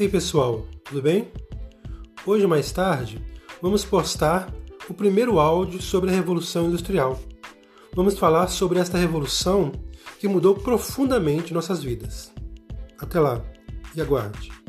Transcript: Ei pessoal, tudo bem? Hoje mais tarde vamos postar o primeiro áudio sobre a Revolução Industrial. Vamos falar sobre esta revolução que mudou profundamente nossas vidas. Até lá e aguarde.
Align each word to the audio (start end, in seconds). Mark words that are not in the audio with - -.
Ei 0.00 0.08
pessoal, 0.08 0.66
tudo 0.84 1.02
bem? 1.02 1.30
Hoje 2.24 2.46
mais 2.46 2.72
tarde 2.72 3.22
vamos 3.60 3.84
postar 3.84 4.50
o 4.88 4.94
primeiro 4.94 5.38
áudio 5.38 5.82
sobre 5.82 6.08
a 6.08 6.14
Revolução 6.14 6.68
Industrial. 6.68 7.20
Vamos 7.94 8.18
falar 8.18 8.48
sobre 8.48 8.78
esta 8.78 8.96
revolução 8.96 9.70
que 10.18 10.26
mudou 10.26 10.54
profundamente 10.54 11.52
nossas 11.52 11.82
vidas. 11.82 12.32
Até 12.98 13.20
lá 13.20 13.44
e 13.94 14.00
aguarde. 14.00 14.61